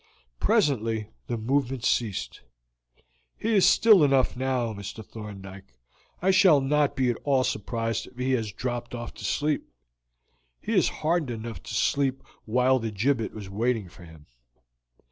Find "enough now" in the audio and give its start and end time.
4.03-4.73